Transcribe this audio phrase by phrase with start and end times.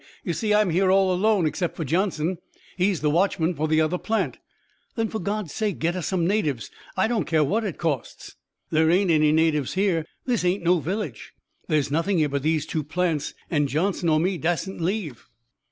[0.23, 2.39] "You see, I'm here all alone, except for Johnson.
[2.75, 4.39] He's the watchman for the other plant."
[4.95, 6.71] "Then for God's sake get us some natives.
[6.97, 8.35] I don't care what it costs."
[8.71, 10.07] "There ain't any natives here.
[10.25, 11.33] This ain't no village.
[11.67, 15.27] There's nothing here but these two plants, and Johnson or me dassent leave."